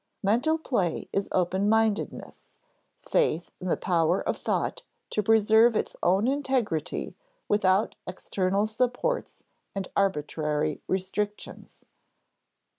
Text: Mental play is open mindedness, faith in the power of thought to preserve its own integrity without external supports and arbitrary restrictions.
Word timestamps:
Mental 0.23 0.57
play 0.57 1.07
is 1.13 1.29
open 1.31 1.69
mindedness, 1.69 2.47
faith 3.03 3.51
in 3.61 3.67
the 3.67 3.77
power 3.77 4.27
of 4.27 4.35
thought 4.35 4.81
to 5.11 5.21
preserve 5.21 5.75
its 5.75 5.95
own 6.01 6.27
integrity 6.27 7.15
without 7.47 7.93
external 8.07 8.65
supports 8.65 9.43
and 9.75 9.89
arbitrary 9.95 10.81
restrictions. 10.87 11.85